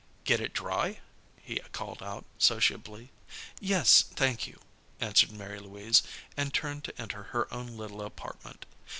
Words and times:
"Get 0.23 0.39
it 0.39 0.51
dry?" 0.53 0.99
he 1.43 1.59
called 1.73 2.01
out, 2.01 2.25
sociably. 2.39 3.11
"Yes, 3.59 4.01
thank 4.01 4.47
you," 4.47 4.59
answered 4.99 5.31
Mary 5.31 5.59
Louise, 5.59 6.01
and 6.35 6.51
turned 6.51 6.83
to 6.85 6.99
enter 6.99 7.21
her 7.21 7.47
own 7.53 7.77
little 7.77 8.01
apartment. 8.01 8.65